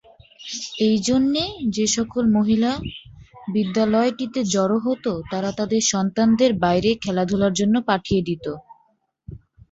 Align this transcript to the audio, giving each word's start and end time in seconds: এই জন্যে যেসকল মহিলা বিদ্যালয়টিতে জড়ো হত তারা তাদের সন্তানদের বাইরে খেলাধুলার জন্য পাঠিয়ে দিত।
এই 0.85 0.97
জন্যে 1.07 1.43
যেসকল 1.75 2.25
মহিলা 2.37 2.71
বিদ্যালয়টিতে 3.47 4.39
জড়ো 4.53 4.77
হত 4.79 5.03
তারা 5.31 5.49
তাদের 5.59 5.81
সন্তানদের 5.91 6.51
বাইরে 6.63 6.89
খেলাধুলার 7.03 7.53
জন্য 7.59 7.75
পাঠিয়ে 7.89 8.21
দিত। 8.27 8.45